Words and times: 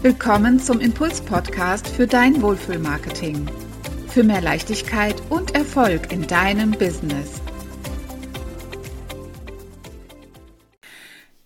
Willkommen 0.00 0.60
zum 0.60 0.78
Impuls-Podcast 0.78 1.88
für 1.88 2.06
dein 2.06 2.40
Wohlfühlmarketing. 2.40 3.50
Für 4.06 4.22
mehr 4.22 4.40
Leichtigkeit 4.40 5.16
und 5.28 5.56
Erfolg 5.56 6.12
in 6.12 6.24
deinem 6.24 6.70
Business. 6.70 7.42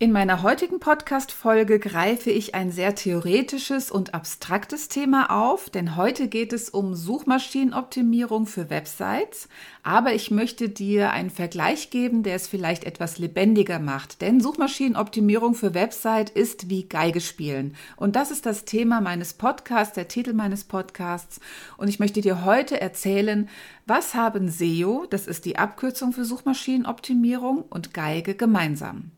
In 0.03 0.11
meiner 0.11 0.43
heutigen 0.43 0.81
Podcast-Folge 0.81 1.79
greife 1.79 2.33
ich 2.33 2.57
ein 2.57 2.73
sehr 2.73 2.97
theoretisches 2.97 3.89
und 3.89 4.15
abstraktes 4.15 4.89
Thema 4.89 5.31
auf, 5.31 5.71
denn 5.71 5.95
heute 5.95 6.27
geht 6.27 6.53
es 6.53 6.71
um 6.71 6.97
Suchmaschinenoptimierung 6.97 8.47
für 8.47 8.69
Websites. 8.69 9.49
Aber 9.85 10.13
ich 10.13 10.33
möchte 10.33 10.69
dir 10.69 11.13
einen 11.13 11.31
Vergleich 11.31 11.91
geben, 11.91 12.25
der 12.25 12.35
es 12.35 12.49
vielleicht 12.49 12.83
etwas 12.83 13.19
lebendiger 13.19 13.79
macht. 13.79 14.23
Denn 14.23 14.41
Suchmaschinenoptimierung 14.41 15.55
für 15.55 15.73
Website 15.73 16.31
ist 16.31 16.69
wie 16.69 16.89
Geige 16.89 17.21
spielen. 17.21 17.77
Und 17.95 18.17
das 18.17 18.33
ist 18.33 18.45
das 18.45 18.65
Thema 18.65 19.01
meines 19.01 19.35
Podcasts, 19.35 19.95
der 19.95 20.09
Titel 20.09 20.33
meines 20.33 20.65
Podcasts. 20.65 21.39
Und 21.77 21.87
ich 21.87 22.01
möchte 22.01 22.23
dir 22.23 22.45
heute 22.45 22.81
erzählen, 22.81 23.49
was 23.87 24.17
haben 24.17 24.49
SEO, 24.49 25.07
das 25.09 25.29
ist 25.29 25.45
die 25.45 25.59
Abkürzung 25.59 26.13
für 26.13 26.25
Suchmaschinenoptimierung, 26.25 27.63
und 27.71 27.95
Geige 27.95 28.35
gemeinsam. 28.35 29.13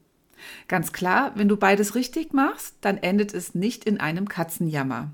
Ganz 0.68 0.92
klar, 0.92 1.32
wenn 1.34 1.48
du 1.48 1.56
beides 1.56 1.94
richtig 1.94 2.32
machst, 2.32 2.76
dann 2.80 2.98
endet 2.98 3.34
es 3.34 3.54
nicht 3.54 3.84
in 3.84 4.00
einem 4.00 4.28
Katzenjammer. 4.28 5.10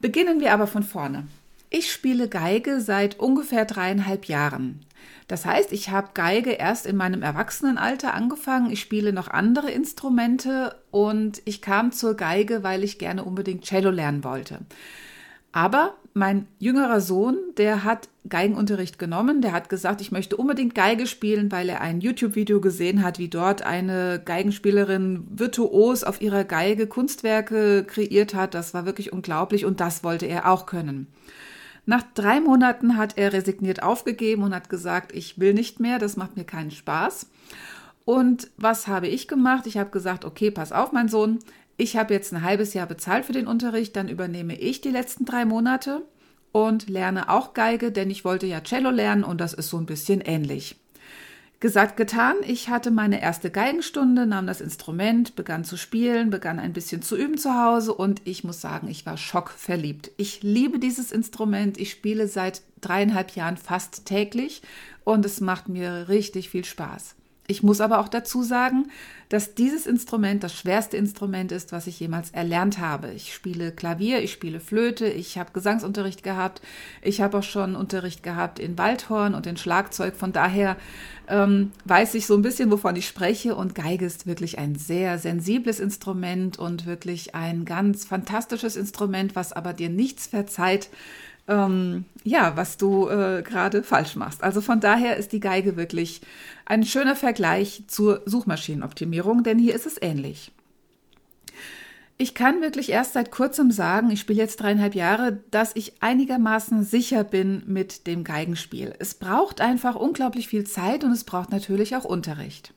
Beginnen 0.00 0.40
wir 0.40 0.52
aber 0.52 0.66
von 0.66 0.82
vorne. 0.82 1.26
Ich 1.68 1.92
spiele 1.92 2.28
Geige 2.28 2.80
seit 2.80 3.20
ungefähr 3.20 3.64
dreieinhalb 3.64 4.24
Jahren. 4.26 4.80
Das 5.28 5.46
heißt, 5.46 5.72
ich 5.72 5.90
habe 5.90 6.10
Geige 6.14 6.50
erst 6.50 6.86
in 6.86 6.96
meinem 6.96 7.22
Erwachsenenalter 7.22 8.14
angefangen. 8.14 8.72
Ich 8.72 8.80
spiele 8.80 9.12
noch 9.12 9.28
andere 9.28 9.70
Instrumente 9.70 10.74
und 10.90 11.40
ich 11.44 11.62
kam 11.62 11.92
zur 11.92 12.16
Geige, 12.16 12.64
weil 12.64 12.82
ich 12.82 12.98
gerne 12.98 13.22
unbedingt 13.22 13.64
Cello 13.64 13.90
lernen 13.90 14.24
wollte. 14.24 14.58
Aber 15.52 15.94
mein 16.12 16.46
jüngerer 16.58 17.00
Sohn, 17.00 17.36
der 17.56 17.84
hat 17.84 18.08
Geigenunterricht 18.28 18.98
genommen. 18.98 19.42
Der 19.42 19.52
hat 19.52 19.68
gesagt, 19.68 20.00
ich 20.00 20.12
möchte 20.12 20.36
unbedingt 20.36 20.74
Geige 20.74 21.06
spielen, 21.06 21.50
weil 21.50 21.68
er 21.68 21.80
ein 21.80 22.00
YouTube-Video 22.00 22.60
gesehen 22.60 23.02
hat, 23.02 23.18
wie 23.18 23.28
dort 23.28 23.62
eine 23.62 24.20
Geigenspielerin 24.24 25.26
virtuos 25.30 26.04
auf 26.04 26.20
ihrer 26.20 26.44
Geige 26.44 26.86
Kunstwerke 26.86 27.84
kreiert 27.84 28.34
hat. 28.34 28.54
Das 28.54 28.74
war 28.74 28.86
wirklich 28.86 29.12
unglaublich 29.12 29.64
und 29.64 29.80
das 29.80 30.04
wollte 30.04 30.26
er 30.26 30.50
auch 30.50 30.66
können. 30.66 31.06
Nach 31.86 32.02
drei 32.14 32.40
Monaten 32.40 32.96
hat 32.96 33.16
er 33.16 33.32
resigniert 33.32 33.82
aufgegeben 33.82 34.42
und 34.42 34.54
hat 34.54 34.68
gesagt, 34.68 35.12
ich 35.12 35.40
will 35.40 35.54
nicht 35.54 35.80
mehr, 35.80 35.98
das 35.98 36.16
macht 36.16 36.36
mir 36.36 36.44
keinen 36.44 36.70
Spaß. 36.70 37.26
Und 38.04 38.50
was 38.56 38.88
habe 38.88 39.08
ich 39.08 39.28
gemacht? 39.28 39.66
Ich 39.66 39.78
habe 39.78 39.90
gesagt, 39.90 40.24
okay, 40.24 40.50
pass 40.50 40.72
auf, 40.72 40.92
mein 40.92 41.08
Sohn, 41.08 41.38
ich 41.80 41.96
habe 41.96 42.12
jetzt 42.12 42.32
ein 42.32 42.42
halbes 42.42 42.74
Jahr 42.74 42.86
bezahlt 42.86 43.24
für 43.24 43.32
den 43.32 43.46
Unterricht, 43.46 43.96
dann 43.96 44.08
übernehme 44.08 44.54
ich 44.54 44.82
die 44.82 44.90
letzten 44.90 45.24
drei 45.24 45.46
Monate 45.46 46.02
und 46.52 46.90
lerne 46.90 47.30
auch 47.30 47.54
Geige, 47.54 47.90
denn 47.90 48.10
ich 48.10 48.24
wollte 48.24 48.46
ja 48.46 48.60
Cello 48.60 48.90
lernen 48.90 49.24
und 49.24 49.40
das 49.40 49.54
ist 49.54 49.70
so 49.70 49.78
ein 49.78 49.86
bisschen 49.86 50.20
ähnlich. 50.20 50.76
Gesagt, 51.58 51.96
getan. 51.96 52.36
Ich 52.46 52.68
hatte 52.70 52.90
meine 52.90 53.20
erste 53.20 53.50
Geigenstunde, 53.50 54.26
nahm 54.26 54.46
das 54.46 54.60
Instrument, 54.60 55.36
begann 55.36 55.64
zu 55.64 55.76
spielen, 55.76 56.30
begann 56.30 56.58
ein 56.58 56.72
bisschen 56.72 57.02
zu 57.02 57.16
üben 57.16 57.38
zu 57.38 57.54
Hause 57.54 57.94
und 57.94 58.22
ich 58.24 58.44
muss 58.44 58.60
sagen, 58.60 58.88
ich 58.88 59.04
war 59.04 59.16
schockverliebt. 59.16 60.10
Ich 60.16 60.42
liebe 60.42 60.78
dieses 60.78 61.12
Instrument. 61.12 61.78
Ich 61.78 61.90
spiele 61.90 62.28
seit 62.28 62.62
dreieinhalb 62.80 63.36
Jahren 63.36 63.58
fast 63.58 64.06
täglich 64.06 64.62
und 65.04 65.24
es 65.26 65.40
macht 65.40 65.68
mir 65.68 66.08
richtig 66.08 66.48
viel 66.50 66.64
Spaß. 66.64 67.14
Ich 67.50 67.64
muss 67.64 67.80
aber 67.80 67.98
auch 67.98 68.08
dazu 68.08 68.44
sagen, 68.44 68.92
dass 69.28 69.54
dieses 69.54 69.88
Instrument 69.88 70.44
das 70.44 70.54
schwerste 70.54 70.96
Instrument 70.96 71.50
ist, 71.50 71.72
was 71.72 71.88
ich 71.88 71.98
jemals 71.98 72.30
erlernt 72.30 72.78
habe. 72.78 73.10
Ich 73.10 73.34
spiele 73.34 73.72
Klavier, 73.72 74.22
ich 74.22 74.30
spiele 74.30 74.60
Flöte, 74.60 75.08
ich 75.08 75.36
habe 75.36 75.50
Gesangsunterricht 75.52 76.22
gehabt, 76.22 76.62
ich 77.02 77.20
habe 77.20 77.38
auch 77.38 77.42
schon 77.42 77.74
Unterricht 77.74 78.22
gehabt 78.22 78.60
in 78.60 78.78
Waldhorn 78.78 79.34
und 79.34 79.48
in 79.48 79.56
Schlagzeug. 79.56 80.14
Von 80.14 80.32
daher 80.32 80.76
ähm, 81.26 81.72
weiß 81.86 82.14
ich 82.14 82.26
so 82.26 82.34
ein 82.34 82.42
bisschen, 82.42 82.70
wovon 82.70 82.94
ich 82.94 83.08
spreche. 83.08 83.56
Und 83.56 83.74
Geige 83.74 84.06
ist 84.06 84.28
wirklich 84.28 84.60
ein 84.60 84.76
sehr 84.76 85.18
sensibles 85.18 85.80
Instrument 85.80 86.56
und 86.56 86.86
wirklich 86.86 87.34
ein 87.34 87.64
ganz 87.64 88.04
fantastisches 88.04 88.76
Instrument, 88.76 89.34
was 89.34 89.52
aber 89.52 89.72
dir 89.72 89.90
nichts 89.90 90.28
verzeiht, 90.28 90.88
ähm, 91.50 92.04
ja, 92.22 92.56
was 92.56 92.76
du 92.78 93.08
äh, 93.08 93.42
gerade 93.42 93.82
falsch 93.82 94.14
machst. 94.16 94.42
Also 94.42 94.60
von 94.60 94.80
daher 94.80 95.16
ist 95.16 95.32
die 95.32 95.40
Geige 95.40 95.76
wirklich 95.76 96.22
ein 96.64 96.84
schöner 96.84 97.16
Vergleich 97.16 97.84
zur 97.88 98.22
Suchmaschinenoptimierung, 98.24 99.42
denn 99.42 99.58
hier 99.58 99.74
ist 99.74 99.86
es 99.86 100.00
ähnlich. 100.00 100.52
Ich 102.16 102.34
kann 102.34 102.60
wirklich 102.60 102.90
erst 102.90 103.14
seit 103.14 103.30
kurzem 103.30 103.70
sagen, 103.70 104.10
ich 104.10 104.20
spiele 104.20 104.38
jetzt 104.38 104.60
dreieinhalb 104.60 104.94
Jahre, 104.94 105.40
dass 105.50 105.74
ich 105.74 106.02
einigermaßen 106.02 106.84
sicher 106.84 107.24
bin 107.24 107.62
mit 107.66 108.06
dem 108.06 108.24
Geigenspiel. 108.24 108.94
Es 108.98 109.14
braucht 109.14 109.60
einfach 109.60 109.96
unglaublich 109.96 110.46
viel 110.46 110.64
Zeit 110.64 111.02
und 111.02 111.12
es 111.12 111.24
braucht 111.24 111.50
natürlich 111.50 111.96
auch 111.96 112.04
Unterricht. 112.04 112.74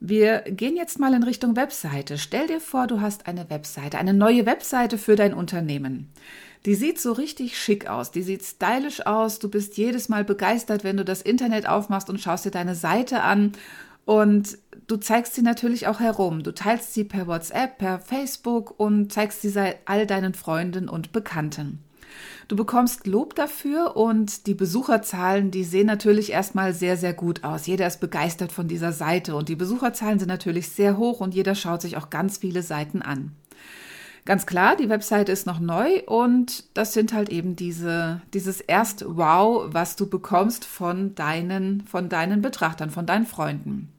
Wir 0.00 0.40
gehen 0.40 0.76
jetzt 0.76 0.98
mal 0.98 1.14
in 1.14 1.22
Richtung 1.22 1.54
Webseite. 1.54 2.18
Stell 2.18 2.46
dir 2.46 2.60
vor, 2.60 2.86
du 2.86 3.00
hast 3.00 3.26
eine 3.26 3.48
Webseite, 3.48 3.98
eine 3.98 4.14
neue 4.14 4.44
Webseite 4.44 4.98
für 4.98 5.16
dein 5.16 5.34
Unternehmen. 5.34 6.10
Die 6.66 6.74
sieht 6.74 6.98
so 6.98 7.12
richtig 7.12 7.58
schick 7.58 7.88
aus, 7.88 8.10
die 8.10 8.22
sieht 8.22 8.42
stylisch 8.42 9.04
aus, 9.04 9.38
du 9.38 9.50
bist 9.50 9.76
jedes 9.76 10.08
Mal 10.08 10.24
begeistert, 10.24 10.82
wenn 10.82 10.96
du 10.96 11.04
das 11.04 11.20
Internet 11.20 11.68
aufmachst 11.68 12.08
und 12.08 12.20
schaust 12.20 12.46
dir 12.46 12.50
deine 12.50 12.74
Seite 12.74 13.22
an 13.22 13.52
und 14.06 14.56
du 14.86 14.96
zeigst 14.96 15.34
sie 15.34 15.42
natürlich 15.42 15.86
auch 15.86 16.00
herum. 16.00 16.42
Du 16.42 16.52
teilst 16.52 16.94
sie 16.94 17.04
per 17.04 17.26
WhatsApp, 17.26 17.76
per 17.78 17.98
Facebook 17.98 18.78
und 18.78 19.12
zeigst 19.12 19.42
sie 19.42 19.52
all 19.84 20.06
deinen 20.06 20.32
Freunden 20.32 20.88
und 20.88 21.12
Bekannten. 21.12 21.80
Du 22.48 22.56
bekommst 22.56 23.06
Lob 23.06 23.34
dafür 23.34 23.96
und 23.96 24.46
die 24.46 24.54
Besucherzahlen, 24.54 25.50
die 25.50 25.64
sehen 25.64 25.86
natürlich 25.86 26.30
erstmal 26.30 26.72
sehr, 26.72 26.96
sehr 26.96 27.12
gut 27.12 27.42
aus. 27.44 27.66
Jeder 27.66 27.86
ist 27.86 28.00
begeistert 28.00 28.52
von 28.52 28.68
dieser 28.68 28.92
Seite 28.92 29.36
und 29.36 29.48
die 29.48 29.56
Besucherzahlen 29.56 30.18
sind 30.18 30.28
natürlich 30.28 30.68
sehr 30.68 30.96
hoch 30.96 31.20
und 31.20 31.34
jeder 31.34 31.54
schaut 31.54 31.82
sich 31.82 31.96
auch 31.96 32.10
ganz 32.10 32.38
viele 32.38 32.62
Seiten 32.62 33.02
an. 33.02 33.32
Ganz 34.26 34.46
klar, 34.46 34.74
die 34.74 34.88
Webseite 34.88 35.32
ist 35.32 35.46
noch 35.46 35.60
neu 35.60 36.00
und 36.06 36.64
das 36.72 36.94
sind 36.94 37.12
halt 37.12 37.28
eben 37.28 37.56
diese, 37.56 38.22
dieses 38.32 38.62
erst 38.62 39.04
Wow, 39.06 39.66
was 39.68 39.96
du 39.96 40.08
bekommst 40.08 40.64
von 40.64 41.14
deinen, 41.14 41.82
von 41.86 42.08
deinen 42.08 42.40
Betrachtern, 42.40 42.88
von 42.88 43.04
deinen 43.04 43.26
Freunden. 43.26 43.90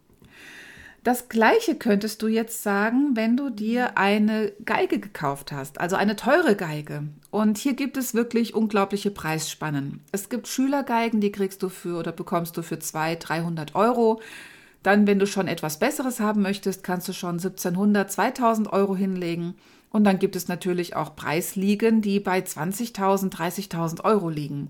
Das 1.03 1.29
gleiche 1.29 1.75
könntest 1.75 2.23
du 2.23 2.27
jetzt 2.27 2.63
sagen, 2.63 3.11
wenn 3.13 3.37
du 3.37 3.51
dir 3.51 3.99
eine 3.99 4.51
Geige 4.65 4.97
gekauft 4.97 5.51
hast, 5.51 5.79
also 5.79 5.95
eine 5.95 6.15
teure 6.15 6.55
Geige. 6.55 7.03
Und 7.29 7.59
hier 7.59 7.73
gibt 7.73 7.95
es 7.95 8.15
wirklich 8.15 8.55
unglaubliche 8.55 9.11
Preisspannen. 9.11 10.01
Es 10.11 10.29
gibt 10.29 10.47
Schülergeigen, 10.47 11.21
die 11.21 11.31
kriegst 11.31 11.61
du 11.61 11.69
für 11.69 11.99
oder 11.99 12.11
bekommst 12.11 12.57
du 12.57 12.63
für 12.63 12.79
200, 12.79 13.29
300 13.29 13.75
Euro. 13.75 14.19
Dann, 14.81 15.05
wenn 15.05 15.19
du 15.19 15.27
schon 15.27 15.47
etwas 15.47 15.77
Besseres 15.77 16.19
haben 16.19 16.41
möchtest, 16.41 16.83
kannst 16.83 17.07
du 17.07 17.13
schon 17.13 17.35
1700, 17.35 18.11
2000 18.11 18.73
Euro 18.73 18.95
hinlegen. 18.95 19.53
Und 19.95 20.03
dann 20.03 20.19
gibt 20.19 20.35
es 20.35 20.49
natürlich 20.49 20.97
auch 20.97 21.15
Preisliegen, 21.15 22.01
die 22.01 22.19
bei 22.19 22.39
20.000, 22.39 23.31
30.000 23.31 24.03
Euro 24.03 24.27
liegen. 24.27 24.67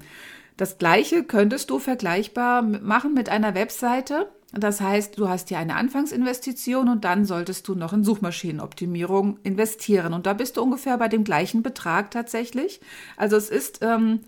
Das 0.56 0.78
gleiche 0.78 1.24
könntest 1.24 1.72
du 1.72 1.80
vergleichbar 1.80 2.62
machen 2.62 3.16
mit 3.16 3.30
einer 3.30 3.56
Webseite. 3.56 4.30
Das 4.54 4.82
heißt, 4.82 5.18
du 5.18 5.28
hast 5.28 5.50
hier 5.50 5.58
eine 5.58 5.78
Anfangsinvestition 5.78 6.90
und 6.90 7.06
dann 7.06 7.26
solltest 7.26 7.68
du 7.68 7.74
noch 7.74 7.92
in 7.92 8.04
Suchmaschinenoptimierung 8.04 9.40
investieren. 9.42 10.14
Und 10.14 10.28
da 10.28 10.34
bist 10.34 10.58
du 10.58 10.62
ungefähr 10.62 10.96
bei 11.00 11.08
dem 11.08 11.24
gleichen 11.24 11.64
Betrag 11.64 12.12
tatsächlich. 12.12 12.80
Also 13.18 13.36
es 13.36 13.50
ist 13.50 13.80
ähm, 13.82 14.20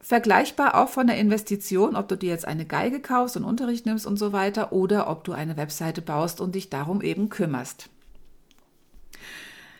vergleichbar 0.00 0.74
auch 0.74 0.90
von 0.90 1.06
der 1.06 1.16
Investition, 1.16 1.96
ob 1.96 2.08
du 2.08 2.18
dir 2.18 2.28
jetzt 2.28 2.46
eine 2.46 2.66
Geige 2.66 3.00
kaufst 3.00 3.38
und 3.38 3.44
Unterricht 3.44 3.86
nimmst 3.86 4.06
und 4.06 4.18
so 4.18 4.34
weiter 4.34 4.70
oder 4.74 5.08
ob 5.08 5.24
du 5.24 5.32
eine 5.32 5.56
Webseite 5.56 6.02
baust 6.02 6.42
und 6.42 6.54
dich 6.56 6.68
darum 6.68 7.00
eben 7.00 7.30
kümmerst. 7.30 7.88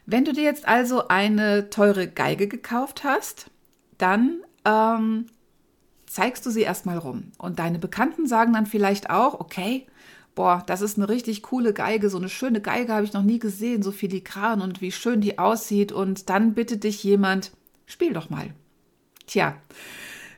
Wenn 0.06 0.24
du 0.24 0.32
dir 0.32 0.44
jetzt 0.44 0.68
also 0.68 1.08
eine 1.08 1.70
teure 1.70 2.08
Geige 2.08 2.48
gekauft 2.48 3.04
hast, 3.04 3.50
dann 3.98 4.42
ähm, 4.64 5.26
zeigst 6.06 6.44
du 6.46 6.50
sie 6.50 6.62
erstmal 6.62 6.98
rum. 6.98 7.32
Und 7.38 7.58
deine 7.58 7.78
Bekannten 7.78 8.26
sagen 8.26 8.52
dann 8.52 8.66
vielleicht 8.66 9.10
auch, 9.10 9.40
okay, 9.40 9.86
boah, 10.34 10.62
das 10.66 10.80
ist 10.80 10.98
eine 10.98 11.08
richtig 11.08 11.42
coole 11.42 11.72
Geige, 11.72 12.10
so 12.10 12.18
eine 12.18 12.28
schöne 12.28 12.60
Geige 12.60 12.92
habe 12.92 13.04
ich 13.04 13.12
noch 13.12 13.22
nie 13.22 13.38
gesehen, 13.38 13.82
so 13.82 13.92
filigran 13.92 14.60
und 14.60 14.80
wie 14.80 14.92
schön 14.92 15.20
die 15.20 15.38
aussieht. 15.38 15.92
Und 15.92 16.28
dann 16.28 16.54
bittet 16.54 16.84
dich 16.84 17.02
jemand, 17.02 17.52
spiel 17.86 18.12
doch 18.12 18.30
mal. 18.30 18.50
Tja, 19.26 19.56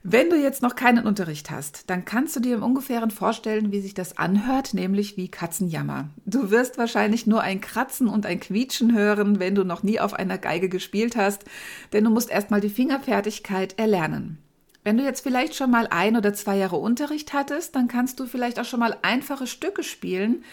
wenn 0.08 0.30
du 0.30 0.36
jetzt 0.36 0.62
noch 0.62 0.76
keinen 0.76 1.04
Unterricht 1.04 1.50
hast, 1.50 1.90
dann 1.90 2.04
kannst 2.04 2.36
du 2.36 2.40
dir 2.40 2.54
im 2.54 2.62
Ungefähren 2.62 3.10
vorstellen, 3.10 3.72
wie 3.72 3.80
sich 3.80 3.92
das 3.92 4.18
anhört, 4.18 4.72
nämlich 4.72 5.16
wie 5.16 5.28
Katzenjammer. 5.28 6.10
Du 6.24 6.52
wirst 6.52 6.78
wahrscheinlich 6.78 7.26
nur 7.26 7.40
ein 7.40 7.60
Kratzen 7.60 8.06
und 8.06 8.24
ein 8.24 8.38
Quietschen 8.38 8.94
hören, 8.94 9.40
wenn 9.40 9.56
du 9.56 9.64
noch 9.64 9.82
nie 9.82 9.98
auf 9.98 10.14
einer 10.14 10.38
Geige 10.38 10.68
gespielt 10.68 11.16
hast, 11.16 11.44
denn 11.92 12.04
du 12.04 12.10
musst 12.10 12.30
erstmal 12.30 12.60
die 12.60 12.68
Fingerfertigkeit 12.68 13.78
erlernen. 13.80 14.38
Wenn 14.84 14.96
du 14.96 15.02
jetzt 15.02 15.22
vielleicht 15.22 15.56
schon 15.56 15.72
mal 15.72 15.88
ein 15.90 16.16
oder 16.16 16.32
zwei 16.32 16.56
Jahre 16.56 16.76
Unterricht 16.76 17.32
hattest, 17.32 17.74
dann 17.74 17.88
kannst 17.88 18.20
du 18.20 18.26
vielleicht 18.26 18.60
auch 18.60 18.64
schon 18.64 18.78
mal 18.78 18.96
einfache 19.02 19.48
Stücke 19.48 19.82
spielen, 19.82 20.44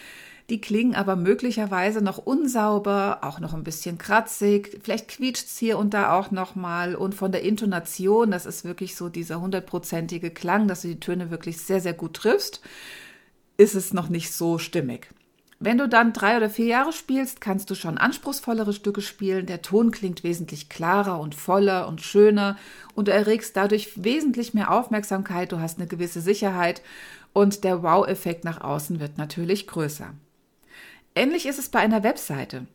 Die 0.50 0.60
klingen 0.60 0.94
aber 0.94 1.16
möglicherweise 1.16 2.02
noch 2.02 2.18
unsauber, 2.18 3.20
auch 3.22 3.40
noch 3.40 3.54
ein 3.54 3.64
bisschen 3.64 3.96
kratzig. 3.96 4.78
Vielleicht 4.82 5.08
quietscht 5.08 5.46
es 5.46 5.56
hier 5.56 5.78
und 5.78 5.94
da 5.94 6.18
auch 6.18 6.30
noch 6.30 6.54
mal. 6.54 6.96
Und 6.96 7.14
von 7.14 7.32
der 7.32 7.42
Intonation, 7.42 8.30
das 8.30 8.44
ist 8.44 8.64
wirklich 8.64 8.94
so 8.94 9.08
dieser 9.08 9.40
hundertprozentige 9.40 10.30
Klang, 10.30 10.68
dass 10.68 10.82
du 10.82 10.88
die 10.88 11.00
Töne 11.00 11.30
wirklich 11.30 11.58
sehr, 11.58 11.80
sehr 11.80 11.94
gut 11.94 12.14
triffst, 12.14 12.60
ist 13.56 13.74
es 13.74 13.94
noch 13.94 14.10
nicht 14.10 14.32
so 14.32 14.58
stimmig. 14.58 15.08
Wenn 15.60 15.78
du 15.78 15.88
dann 15.88 16.12
drei 16.12 16.36
oder 16.36 16.50
vier 16.50 16.66
Jahre 16.66 16.92
spielst, 16.92 17.40
kannst 17.40 17.70
du 17.70 17.74
schon 17.74 17.96
anspruchsvollere 17.96 18.74
Stücke 18.74 19.00
spielen. 19.00 19.46
Der 19.46 19.62
Ton 19.62 19.92
klingt 19.92 20.24
wesentlich 20.24 20.68
klarer 20.68 21.20
und 21.20 21.34
voller 21.34 21.88
und 21.88 22.02
schöner 22.02 22.58
und 22.94 23.08
du 23.08 23.12
erregst 23.12 23.56
dadurch 23.56 23.92
wesentlich 23.96 24.52
mehr 24.52 24.70
Aufmerksamkeit. 24.70 25.52
Du 25.52 25.60
hast 25.60 25.78
eine 25.78 25.86
gewisse 25.86 26.20
Sicherheit 26.20 26.82
und 27.32 27.64
der 27.64 27.82
Wow-Effekt 27.82 28.44
nach 28.44 28.60
außen 28.60 29.00
wird 29.00 29.16
natürlich 29.16 29.66
größer. 29.66 30.12
Ähnlich 31.14 31.46
ist 31.46 31.58
es 31.58 31.68
bei 31.68 31.78
einer 31.78 32.02
Webseite. 32.02 32.66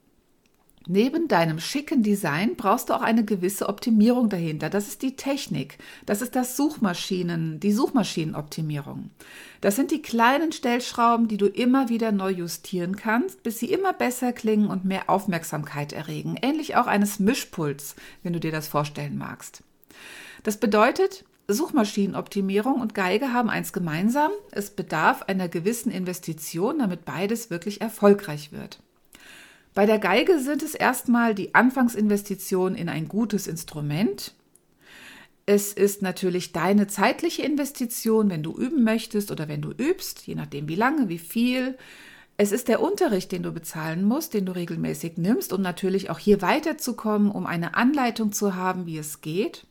Neben 0.87 1.27
deinem 1.27 1.59
schicken 1.59 2.03
Design 2.03 2.55
brauchst 2.55 2.89
du 2.89 2.93
auch 2.93 3.01
eine 3.01 3.23
gewisse 3.23 3.67
Optimierung 3.69 4.29
dahinter. 4.29 4.69
Das 4.69 4.87
ist 4.87 5.01
die 5.01 5.15
Technik. 5.15 5.77
Das 6.05 6.21
ist 6.21 6.35
das 6.35 6.55
Suchmaschinen, 6.55 7.59
die 7.59 7.73
Suchmaschinenoptimierung. 7.73 9.11
Das 9.61 9.75
sind 9.75 9.91
die 9.91 10.01
kleinen 10.01 10.51
Stellschrauben, 10.51 11.27
die 11.27 11.37
du 11.37 11.47
immer 11.47 11.89
wieder 11.89 12.11
neu 12.11 12.31
justieren 12.31 12.95
kannst, 12.95 13.43
bis 13.43 13.59
sie 13.59 13.71
immer 13.71 13.93
besser 13.93 14.33
klingen 14.33 14.67
und 14.67 14.85
mehr 14.85 15.09
Aufmerksamkeit 15.09 15.93
erregen. 15.93 16.37
Ähnlich 16.41 16.75
auch 16.75 16.87
eines 16.87 17.19
Mischpults, 17.19 17.95
wenn 18.23 18.33
du 18.33 18.39
dir 18.39 18.51
das 18.51 18.67
vorstellen 18.67 19.17
magst. 19.17 19.61
Das 20.43 20.57
bedeutet, 20.57 21.25
Suchmaschinenoptimierung 21.53 22.79
und 22.79 22.93
Geige 22.93 23.33
haben 23.33 23.49
eins 23.49 23.73
gemeinsam. 23.73 24.31
Es 24.51 24.69
bedarf 24.69 25.23
einer 25.23 25.49
gewissen 25.49 25.91
Investition, 25.91 26.79
damit 26.79 27.05
beides 27.05 27.49
wirklich 27.49 27.81
erfolgreich 27.81 28.51
wird. 28.51 28.81
Bei 29.73 29.85
der 29.85 29.99
Geige 29.99 30.39
sind 30.39 30.63
es 30.63 30.75
erstmal 30.75 31.35
die 31.35 31.55
Anfangsinvestitionen 31.55 32.77
in 32.77 32.89
ein 32.89 33.07
gutes 33.07 33.47
Instrument. 33.47 34.33
Es 35.45 35.73
ist 35.73 36.01
natürlich 36.01 36.51
deine 36.51 36.87
zeitliche 36.87 37.41
Investition, 37.41 38.29
wenn 38.29 38.43
du 38.43 38.51
üben 38.53 38.83
möchtest 38.83 39.31
oder 39.31 39.47
wenn 39.47 39.61
du 39.61 39.71
übst, 39.71 40.27
je 40.27 40.35
nachdem 40.35 40.67
wie 40.67 40.75
lange, 40.75 41.09
wie 41.09 41.17
viel. 41.17 41.77
Es 42.37 42.51
ist 42.51 42.67
der 42.67 42.81
Unterricht, 42.81 43.31
den 43.31 43.43
du 43.43 43.51
bezahlen 43.51 44.03
musst, 44.03 44.33
den 44.33 44.45
du 44.45 44.53
regelmäßig 44.53 45.17
nimmst, 45.17 45.51
um 45.51 45.61
natürlich 45.61 46.09
auch 46.09 46.19
hier 46.19 46.41
weiterzukommen, 46.41 47.31
um 47.31 47.45
eine 47.45 47.75
Anleitung 47.75 48.31
zu 48.31 48.55
haben, 48.55 48.85
wie 48.85 48.97
es 48.97 49.21
geht. 49.21 49.65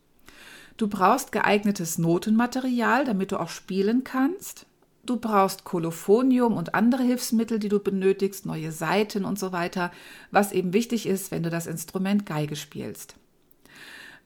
Du 0.79 0.87
brauchst 0.87 1.33
geeignetes 1.33 1.99
Notenmaterial, 1.99 3.05
damit 3.05 3.33
du 3.33 3.41
auch 3.41 3.49
spielen 3.49 4.05
kannst. 4.05 4.65
Du 5.05 5.17
brauchst 5.17 5.65
Kolophonium 5.65 6.57
und 6.57 6.77
andere 6.77 7.03
Hilfsmittel, 7.03 7.59
die 7.59 7.69
du 7.69 7.81
benötigst, 7.81 8.47
neue 8.47 8.71
Saiten 8.71 9.25
und 9.25 9.41
so 9.41 9.51
weiter, 9.51 9.91
was 10.31 10.53
eben 10.53 10.73
wichtig 10.73 11.07
ist, 11.07 11.33
wenn 11.33 11.43
du 11.43 11.51
das 11.51 11.67
Instrument 11.67 12.27
Geige 12.27 12.55
spielst. 12.55 13.17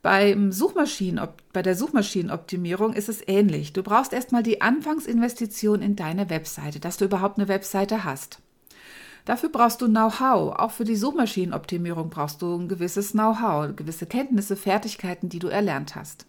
Beim 0.02 0.52
Suchmaschinen, 0.52 1.26
bei 1.54 1.62
der 1.62 1.74
Suchmaschinenoptimierung 1.74 2.92
ist 2.92 3.08
es 3.08 3.26
ähnlich. 3.26 3.72
Du 3.72 3.82
brauchst 3.82 4.12
erstmal 4.12 4.42
die 4.42 4.60
Anfangsinvestition 4.60 5.80
in 5.80 5.96
deine 5.96 6.28
Webseite, 6.28 6.80
dass 6.80 6.98
du 6.98 7.06
überhaupt 7.06 7.38
eine 7.38 7.48
Webseite 7.48 8.04
hast. 8.04 8.40
Dafür 9.24 9.48
brauchst 9.48 9.80
du 9.80 9.86
Know-how. 9.86 10.54
Auch 10.56 10.72
für 10.72 10.84
die 10.84 10.96
Suchmaschinenoptimierung 10.96 12.10
brauchst 12.10 12.42
du 12.42 12.58
ein 12.58 12.68
gewisses 12.68 13.12
Know-how, 13.12 13.74
gewisse 13.74 14.04
Kenntnisse, 14.04 14.56
Fertigkeiten, 14.56 15.30
die 15.30 15.38
du 15.38 15.48
erlernt 15.48 15.94
hast. 15.94 16.26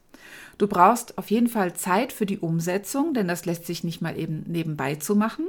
Du 0.58 0.68
brauchst 0.68 1.18
auf 1.18 1.32
jeden 1.32 1.48
Fall 1.48 1.74
Zeit 1.74 2.14
für 2.14 2.26
die 2.26 2.40
Umsetzung, 2.40 3.14
denn 3.14 3.28
das 3.28 3.46
lässt 3.46 3.66
sich 3.66 3.84
nicht 3.84 4.02
mal 4.02 4.18
eben 4.18 4.44
nebenbei 4.48 4.96
zu 4.96 5.16
machen. 5.16 5.48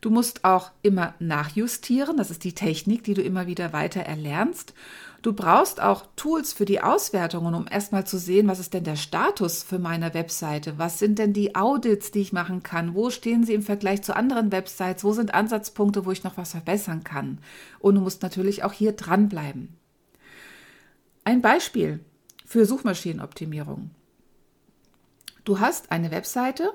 Du 0.00 0.10
musst 0.10 0.44
auch 0.44 0.70
immer 0.82 1.14
nachjustieren, 1.18 2.16
das 2.16 2.30
ist 2.30 2.44
die 2.44 2.54
Technik, 2.54 3.02
die 3.02 3.14
du 3.14 3.22
immer 3.22 3.46
wieder 3.46 3.72
weiter 3.72 4.00
erlernst. 4.00 4.74
Du 5.22 5.32
brauchst 5.32 5.80
auch 5.80 6.06
Tools 6.14 6.52
für 6.52 6.64
die 6.64 6.80
Auswertungen, 6.80 7.54
um 7.54 7.66
erstmal 7.68 8.06
zu 8.06 8.18
sehen, 8.18 8.46
was 8.46 8.60
ist 8.60 8.74
denn 8.74 8.84
der 8.84 8.94
Status 8.94 9.64
für 9.64 9.80
meine 9.80 10.14
Webseite? 10.14 10.78
Was 10.78 11.00
sind 11.00 11.18
denn 11.18 11.32
die 11.32 11.56
Audits, 11.56 12.12
die 12.12 12.20
ich 12.20 12.32
machen 12.32 12.62
kann? 12.62 12.94
Wo 12.94 13.10
stehen 13.10 13.42
sie 13.42 13.54
im 13.54 13.62
Vergleich 13.62 14.02
zu 14.02 14.14
anderen 14.14 14.52
Websites? 14.52 15.02
Wo 15.02 15.12
sind 15.12 15.34
Ansatzpunkte, 15.34 16.06
wo 16.06 16.12
ich 16.12 16.22
noch 16.22 16.36
was 16.36 16.52
verbessern 16.52 17.02
kann? 17.02 17.38
Und 17.80 17.96
du 17.96 18.00
musst 18.00 18.22
natürlich 18.22 18.62
auch 18.62 18.72
hier 18.72 18.92
dranbleiben. 18.92 19.76
Ein 21.24 21.42
Beispiel 21.42 21.98
für 22.48 22.64
Suchmaschinenoptimierung. 22.64 23.90
Du 25.44 25.60
hast 25.60 25.92
eine 25.92 26.10
Webseite. 26.10 26.70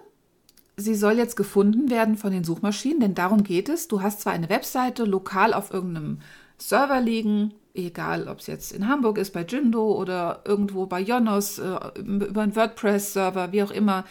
Sie 0.78 0.94
soll 0.94 1.18
jetzt 1.18 1.36
gefunden 1.36 1.90
werden 1.90 2.16
von 2.16 2.32
den 2.32 2.44
Suchmaschinen, 2.44 3.00
denn 3.00 3.16
darum 3.16 3.44
geht 3.44 3.70
es. 3.70 3.88
Du 3.88 4.02
hast 4.02 4.22
zwar 4.22 4.34
eine 4.34 4.50
Webseite 4.50 5.04
lokal 5.04 5.54
auf 5.54 5.74
irgendeinem 5.74 6.20
Server 6.60 7.02
liegen, 7.02 7.56
egal 7.74 8.28
ob 8.28 8.40
es 8.40 8.48
jetzt 8.48 8.72
in 8.72 8.88
Hamburg 8.88 9.18
ist, 9.18 9.34
bei 9.34 9.42
Jindo 9.42 10.00
oder 10.00 10.44
irgendwo 10.46 10.86
bei 10.86 11.02
Jonos, 11.02 11.58
äh, 11.58 11.76
über 12.00 12.42
einen 12.42 12.56
WordPress-Server, 12.56 13.52
wie 13.52 13.64
auch 13.64 13.72
immer. 13.72 14.06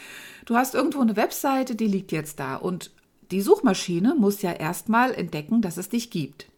Du 0.47 0.57
hast 0.57 0.75
irgendwo 0.75 1.01
eine 1.01 1.17
Webseite, 1.17 1.77
die 1.77 1.87
liegt 1.87 2.11
jetzt 2.11 2.41
da 2.41 2.57
und 2.57 2.91
die 3.31 3.41
Suchmaschine 3.41 4.17
muss 4.17 4.43
ja 4.43 4.53
erstmal 4.53 5.15
entdecken, 5.15 5.63
dass 5.63 5.77
es 5.77 5.89
dich 5.89 6.11
gibt. 6.11 6.52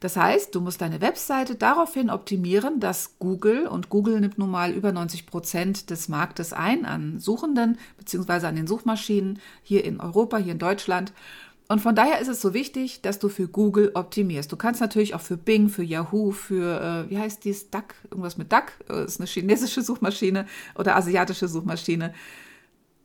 Das 0.00 0.16
heißt, 0.16 0.54
du 0.54 0.62
musst 0.62 0.80
deine 0.80 1.02
Webseite 1.02 1.54
daraufhin 1.54 2.08
optimieren, 2.08 2.80
dass 2.80 3.18
Google, 3.18 3.66
und 3.66 3.90
Google 3.90 4.18
nimmt 4.20 4.38
nun 4.38 4.50
mal 4.50 4.72
über 4.72 4.92
90 4.92 5.26
Prozent 5.26 5.90
des 5.90 6.08
Marktes 6.08 6.54
ein 6.54 6.86
an 6.86 7.20
Suchenden, 7.20 7.78
beziehungsweise 7.98 8.48
an 8.48 8.56
den 8.56 8.66
Suchmaschinen 8.66 9.38
hier 9.62 9.84
in 9.84 10.00
Europa, 10.00 10.38
hier 10.38 10.52
in 10.52 10.58
Deutschland. 10.58 11.12
Und 11.68 11.80
von 11.80 11.94
daher 11.94 12.18
ist 12.18 12.28
es 12.28 12.40
so 12.40 12.54
wichtig, 12.54 13.02
dass 13.02 13.18
du 13.18 13.28
für 13.28 13.46
Google 13.46 13.92
optimierst. 13.94 14.50
Du 14.50 14.56
kannst 14.56 14.80
natürlich 14.80 15.14
auch 15.14 15.20
für 15.20 15.36
Bing, 15.36 15.68
für 15.68 15.84
Yahoo, 15.84 16.32
für, 16.32 17.06
äh, 17.06 17.10
wie 17.10 17.18
heißt 17.18 17.44
dies, 17.44 17.70
Duck, 17.70 17.94
irgendwas 18.10 18.38
mit 18.38 18.50
Duck, 18.50 18.72
das 18.88 19.12
ist 19.12 19.20
eine 19.20 19.28
chinesische 19.28 19.82
Suchmaschine 19.82 20.46
oder 20.76 20.96
asiatische 20.96 21.46
Suchmaschine. 21.46 22.14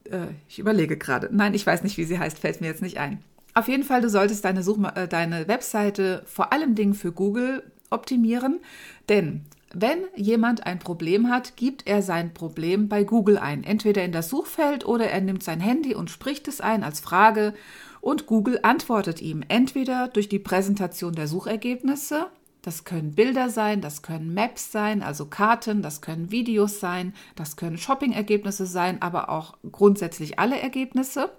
Äh, 0.05 0.27
ich 0.47 0.59
überlege 0.59 0.97
gerade. 0.97 1.29
Nein, 1.31 1.53
ich 1.53 1.67
weiß 1.67 1.83
nicht, 1.83 1.97
wie 1.97 2.05
sie 2.05 2.17
heißt, 2.17 2.39
fällt 2.39 2.61
mir 2.61 2.67
jetzt 2.67 2.81
nicht 2.81 2.97
ein. 2.97 3.21
Auf 3.57 3.69
jeden 3.69 3.83
Fall, 3.83 4.01
du 4.01 4.09
solltest 4.09 4.43
deine, 4.43 4.63
Suchma 4.63 4.89
äh, 4.89 5.07
deine 5.07 5.47
Webseite 5.47 6.23
vor 6.25 6.51
allem 6.51 6.75
Dingen 6.75 6.93
für 6.93 7.13
Google 7.13 7.63
optimieren, 7.89 8.59
denn 9.07 9.45
wenn 9.73 9.99
jemand 10.15 10.65
ein 10.65 10.79
Problem 10.79 11.29
hat, 11.29 11.55
gibt 11.55 11.87
er 11.87 12.01
sein 12.01 12.33
Problem 12.33 12.89
bei 12.89 13.03
Google 13.03 13.37
ein. 13.37 13.63
Entweder 13.63 14.03
in 14.03 14.11
das 14.11 14.29
Suchfeld 14.29 14.85
oder 14.85 15.09
er 15.09 15.21
nimmt 15.21 15.43
sein 15.43 15.61
Handy 15.61 15.95
und 15.95 16.09
spricht 16.09 16.47
es 16.49 16.59
ein 16.59 16.83
als 16.83 16.99
Frage 16.99 17.53
und 18.01 18.25
Google 18.25 18.59
antwortet 18.63 19.21
ihm 19.21 19.43
entweder 19.47 20.09
durch 20.09 20.27
die 20.27 20.39
Präsentation 20.39 21.13
der 21.13 21.27
Suchergebnisse, 21.27 22.27
das 22.61 22.83
können 22.83 23.15
Bilder 23.15 23.49
sein, 23.49 23.79
das 23.79 24.01
können 24.01 24.33
Maps 24.33 24.71
sein, 24.71 25.01
also 25.01 25.27
Karten, 25.27 25.81
das 25.81 26.01
können 26.01 26.31
Videos 26.31 26.79
sein, 26.81 27.13
das 27.35 27.55
können 27.55 27.77
Shopping-Ergebnisse 27.77 28.65
sein, 28.65 29.01
aber 29.01 29.29
auch 29.29 29.57
grundsätzlich 29.71 30.39
alle 30.39 30.59
Ergebnisse. 30.59 31.31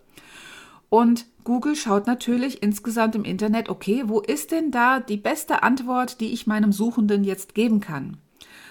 Und 0.97 1.27
Google 1.45 1.77
schaut 1.77 2.07
natürlich 2.07 2.63
insgesamt 2.63 3.15
im 3.17 3.25
Internet, 3.25 3.69
okay, 3.69 4.05
wo 4.07 4.21
ist 4.21 4.51
denn 4.51 4.71
da 4.71 4.99
die 4.99 5.19
beste 5.19 5.63
Antwort, 5.63 6.23
die 6.23 6.33
ich 6.33 6.47
meinem 6.47 6.73
Suchenden 6.73 7.23
jetzt 7.23 7.55
geben 7.55 7.81
kann? 7.81 8.17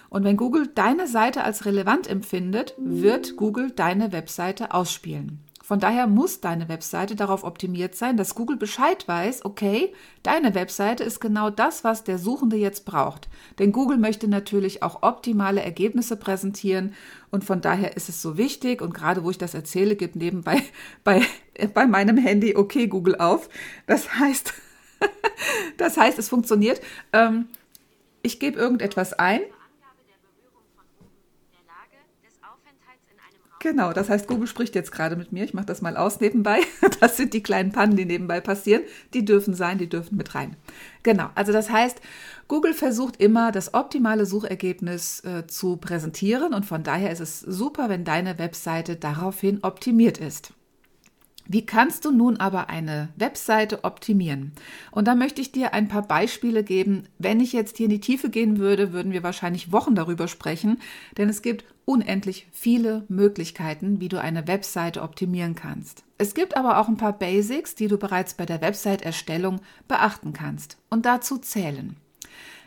Und 0.09 0.23
wenn 0.23 0.35
Google 0.35 0.65
deine 0.73 1.05
Seite 1.05 1.43
als 1.43 1.65
relevant 1.65 2.07
empfindet, 2.07 2.73
wird 2.79 3.37
Google 3.37 3.69
deine 3.69 4.11
Webseite 4.11 4.73
ausspielen. 4.73 5.45
Von 5.65 5.79
daher 5.79 6.05
muss 6.07 6.41
deine 6.41 6.67
Webseite 6.67 7.15
darauf 7.15 7.43
optimiert 7.43 7.95
sein, 7.95 8.17
dass 8.17 8.33
Google 8.33 8.57
Bescheid 8.57 9.07
weiß, 9.07 9.45
okay, 9.45 9.93
deine 10.21 10.53
Webseite 10.55 11.03
ist 11.03 11.19
genau 11.19 11.49
das, 11.49 11.83
was 11.83 12.03
der 12.03 12.17
Suchende 12.17 12.55
jetzt 12.55 12.85
braucht. 12.85 13.29
Denn 13.57 13.71
Google 13.71 13.97
möchte 13.97 14.27
natürlich 14.27 14.81
auch 14.81 15.01
optimale 15.01 15.61
Ergebnisse 15.61 16.17
präsentieren 16.17 16.93
und 17.31 17.43
von 17.43 17.61
daher 17.61 17.95
ist 17.97 18.09
es 18.09 18.21
so 18.21 18.37
wichtig 18.37 18.81
und 18.81 18.93
gerade 18.93 19.23
wo 19.23 19.31
ich 19.31 19.39
das 19.39 19.53
erzähle, 19.55 19.95
gibt 19.95 20.15
nebenbei 20.15 20.61
bei, 21.03 21.23
bei 21.73 21.85
meinem 21.85 22.17
Handy 22.17 22.55
okay 22.55 22.87
Google 22.87 23.15
auf. 23.15 23.49
Das 23.87 24.15
heißt, 24.15 24.53
das 25.77 25.97
heißt, 25.97 26.19
es 26.19 26.29
funktioniert. 26.29 26.81
Ähm, 27.13 27.47
ich 28.21 28.39
gebe 28.39 28.57
irgendetwas 28.57 29.13
ein 29.13 29.41
Genau, 33.65 33.93
das 33.93 34.09
heißt, 34.09 34.27
Google 34.27 34.45
spricht 34.45 34.75
jetzt 34.75 34.91
gerade 34.91 35.15
mit 35.15 35.31
mir. 35.31 35.43
Ich 35.43 35.55
mache 35.55 35.65
das 35.65 35.81
mal 35.81 35.97
aus 35.97 36.19
nebenbei. 36.19 36.59
Das 36.99 37.17
sind 37.17 37.33
die 37.33 37.41
kleinen 37.41 37.71
Pannen, 37.71 37.95
die 37.95 38.05
nebenbei 38.05 38.39
passieren. 38.39 38.83
Die 39.15 39.25
dürfen 39.25 39.55
sein, 39.55 39.79
die 39.79 39.89
dürfen 39.89 40.17
mit 40.17 40.35
rein. 40.35 40.55
Genau, 41.01 41.31
also 41.33 41.51
das 41.51 41.71
heißt, 41.71 41.99
Google 42.47 42.75
versucht 42.75 43.17
immer, 43.17 43.51
das 43.51 43.73
optimale 43.73 44.27
Suchergebnis 44.27 45.21
äh, 45.21 45.47
zu 45.47 45.77
präsentieren 45.77 46.53
und 46.53 46.67
von 46.67 46.83
daher 46.83 47.09
ist 47.11 47.21
es 47.21 47.39
super, 47.39 47.89
wenn 47.89 48.03
deine 48.03 48.37
Webseite 48.37 48.97
daraufhin 48.97 49.63
optimiert 49.63 50.19
ist. 50.19 50.53
Wie 51.47 51.65
kannst 51.65 52.05
du 52.05 52.11
nun 52.11 52.37
aber 52.37 52.69
eine 52.69 53.09
Webseite 53.17 53.83
optimieren? 53.83 54.53
Und 54.91 55.07
da 55.07 55.13
möchte 55.13 55.41
ich 55.41 55.51
dir 55.51 55.73
ein 55.73 55.87
paar 55.87 56.01
Beispiele 56.01 56.63
geben. 56.63 57.03
Wenn 57.19 57.39
ich 57.39 57.53
jetzt 57.53 57.77
hier 57.77 57.85
in 57.85 57.91
die 57.91 57.99
Tiefe 57.99 58.29
gehen 58.29 58.57
würde, 58.57 58.93
würden 58.93 59.11
wir 59.11 59.21
wahrscheinlich 59.21 59.71
Wochen 59.71 59.93
darüber 59.93 60.27
sprechen, 60.27 60.79
denn 61.17 61.29
es 61.29 61.43
gibt 61.43 61.65
unendlich 61.85 62.47
viele 62.51 63.05
Möglichkeiten, 63.09 63.99
wie 63.99 64.09
du 64.09 64.19
eine 64.19 64.47
Webseite 64.47 65.03
optimieren 65.03 65.53
kannst. 65.53 66.03
Es 66.17 66.33
gibt 66.33 66.57
aber 66.57 66.79
auch 66.79 66.87
ein 66.87 66.97
paar 66.97 67.13
Basics, 67.13 67.75
die 67.75 67.87
du 67.87 67.97
bereits 67.97 68.33
bei 68.33 68.47
der 68.47 68.61
Website-Erstellung 68.61 69.61
beachten 69.87 70.33
kannst 70.33 70.77
und 70.89 71.05
dazu 71.05 71.37
zählen. 71.37 71.95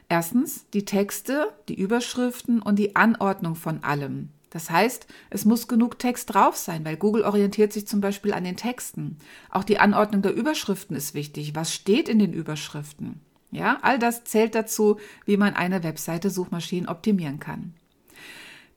Erstens 0.08 0.66
die 0.73 0.85
Texte, 0.85 1.52
die 1.68 1.78
Überschriften 1.78 2.62
und 2.62 2.78
die 2.78 2.94
Anordnung 2.94 3.56
von 3.56 3.82
allem. 3.82 4.30
Das 4.50 4.70
heißt, 4.70 5.06
es 5.30 5.44
muss 5.44 5.68
genug 5.68 5.98
Text 5.98 6.32
drauf 6.32 6.56
sein, 6.56 6.84
weil 6.84 6.96
Google 6.96 7.22
orientiert 7.22 7.72
sich 7.72 7.86
zum 7.86 8.00
Beispiel 8.00 8.32
an 8.32 8.44
den 8.44 8.56
Texten. 8.56 9.18
Auch 9.50 9.64
die 9.64 9.78
Anordnung 9.78 10.22
der 10.22 10.34
Überschriften 10.34 10.96
ist 10.96 11.14
wichtig. 11.14 11.54
Was 11.54 11.74
steht 11.74 12.08
in 12.08 12.18
den 12.18 12.32
Überschriften? 12.32 13.20
Ja, 13.50 13.78
all 13.82 13.98
das 13.98 14.24
zählt 14.24 14.54
dazu, 14.54 14.98
wie 15.24 15.36
man 15.36 15.54
eine 15.54 15.82
Webseite 15.82 16.30
Suchmaschinen 16.30 16.88
optimieren 16.88 17.40
kann. 17.40 17.74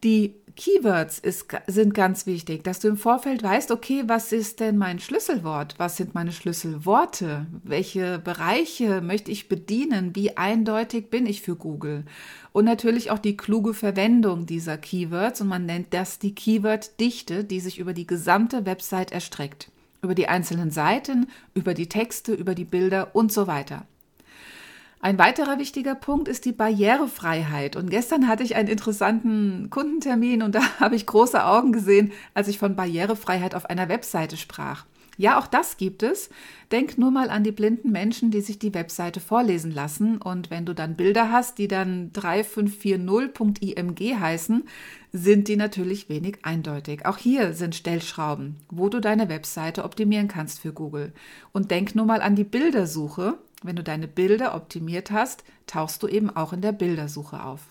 Die 0.04 0.36
Keywords 0.56 1.20
ist, 1.20 1.48
sind 1.68 1.94
ganz 1.94 2.26
wichtig, 2.26 2.64
dass 2.64 2.80
du 2.80 2.88
im 2.88 2.98
Vorfeld 2.98 3.44
weißt, 3.44 3.72
okay, 3.72 4.04
was 4.08 4.32
ist 4.32 4.60
denn 4.60 4.78
mein 4.78 5.00
Schlüsselwort? 5.00 5.76
Was 5.78 5.98
sind 5.98 6.14
meine 6.14 6.32
Schlüsselworte? 6.32 7.46
Welche 7.64 8.20
Bereiche 8.20 9.02
möchte 9.02 9.32
ich 9.32 9.48
bedienen? 9.48 10.16
Wie 10.16 10.38
eindeutig 10.38 11.10
bin 11.10 11.26
ich 11.26 11.42
für 11.42 11.56
Google? 11.56 12.04
Und 12.54 12.66
natürlich 12.66 13.12
auch 13.12 13.20
die 13.20 13.38
kluge 13.38 13.74
Verwendung 13.74 14.46
dieser 14.46 14.78
Keywords 14.78 15.42
und 15.42 15.48
man 15.48 15.66
nennt 15.66 15.94
das 15.94 16.20
die 16.20 16.36
Keyword-Dichte, 16.36 17.44
die 17.44 17.60
sich 17.60 17.80
über 17.80 17.94
die 17.94 18.08
gesamte 18.08 18.66
Website 18.66 19.12
erstreckt. 19.12 19.72
Über 20.02 20.16
die 20.16 20.28
einzelnen 20.28 20.72
Seiten, 20.72 21.28
über 21.54 21.74
die 21.74 21.88
Texte, 21.88 22.34
über 22.34 22.56
die 22.56 22.66
Bilder 22.66 23.16
und 23.16 23.32
so 23.32 23.48
weiter. 23.48 23.86
Ein 25.04 25.18
weiterer 25.18 25.58
wichtiger 25.58 25.96
Punkt 25.96 26.28
ist 26.28 26.46
die 26.46 26.52
Barrierefreiheit. 26.52 27.76
Und 27.76 27.90
gestern 27.90 28.28
hatte 28.28 28.44
ich 28.44 28.56
einen 28.56 28.68
interessanten 28.68 29.72
Kundentermin 29.72 30.44
und 30.44 30.54
da 30.56 30.62
habe 30.80 30.96
ich 30.96 31.08
große 31.08 31.44
Augen 31.44 31.72
gesehen, 31.72 32.12
als 32.36 32.48
ich 32.48 32.60
von 32.60 32.76
Barrierefreiheit 32.76 33.56
auf 33.56 33.66
einer 33.66 33.90
Webseite 33.90 34.38
sprach. 34.38 34.86
Ja, 35.18 35.40
auch 35.40 35.48
das 35.48 35.78
gibt 35.78 36.04
es. 36.04 36.30
Denk 36.72 36.98
nur 36.98 37.12
mal 37.12 37.30
an 37.30 37.44
die 37.44 37.52
blinden 37.52 37.92
Menschen, 37.92 38.32
die 38.32 38.42
sich 38.42 38.60
die 38.60 38.74
Webseite 38.74 39.20
vorlesen 39.20 39.72
lassen. 39.72 40.18
Und 40.18 40.50
wenn 40.50 40.66
du 40.66 40.74
dann 40.74 40.96
Bilder 40.96 41.32
hast, 41.32 41.58
die 41.58 41.68
dann 41.68 42.12
3540.img 42.14 44.20
heißen, 44.20 44.64
sind 45.12 45.48
die 45.48 45.58
natürlich 45.58 46.10
wenig 46.10 46.40
eindeutig. 46.44 47.06
Auch 47.06 47.18
hier 47.18 47.54
sind 47.54 47.76
Stellschrauben, 47.76 48.56
wo 48.70 48.88
du 48.88 49.00
deine 49.00 49.30
Webseite 49.30 49.84
optimieren 49.84 50.28
kannst 50.28 50.60
für 50.60 50.74
Google. 50.74 51.14
Und 51.52 51.72
denk 51.72 51.94
nur 51.94 52.06
mal 52.06 52.22
an 52.22 52.36
die 52.36 52.44
Bildersuche. 52.44 53.38
Wenn 53.64 53.76
du 53.76 53.84
deine 53.84 54.08
Bilder 54.08 54.56
optimiert 54.56 55.12
hast, 55.12 55.44
tauchst 55.68 56.02
du 56.04 56.08
eben 56.08 56.30
auch 56.30 56.54
in 56.54 56.62
der 56.62 56.72
Bildersuche 56.72 57.44
auf. 57.44 57.62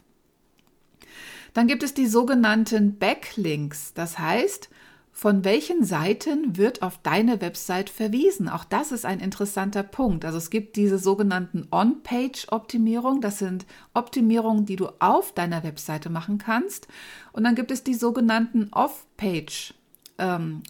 Dann 1.52 1.66
gibt 1.66 1.82
es 1.82 1.94
die 1.94 2.06
sogenannten 2.06 2.98
Backlinks. 2.98 3.92
Das 3.94 4.18
heißt, 4.18 4.70
von 5.12 5.44
welchen 5.44 5.84
Seiten 5.84 6.56
wird 6.56 6.82
auf 6.82 6.98
deine 7.02 7.40
Website 7.40 7.90
verwiesen? 7.90 8.48
Auch 8.48 8.64
das 8.64 8.92
ist 8.92 9.04
ein 9.04 9.18
interessanter 9.18 9.82
Punkt. 9.82 10.24
Also 10.24 10.38
es 10.38 10.50
gibt 10.50 10.76
diese 10.76 10.98
sogenannten 10.98 11.66
On-Page-Optimierung. 11.72 13.20
Das 13.20 13.38
sind 13.38 13.66
Optimierungen, 13.92 14.66
die 14.66 14.76
du 14.76 14.88
auf 15.00 15.34
deiner 15.34 15.64
Webseite 15.64 16.08
machen 16.08 16.38
kannst. 16.38 16.86
Und 17.32 17.42
dann 17.42 17.56
gibt 17.56 17.72
es 17.72 17.82
die 17.82 17.94
sogenannten 17.94 18.68
Off-Page. 18.70 19.74